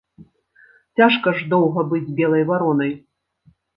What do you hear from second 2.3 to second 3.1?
варонай.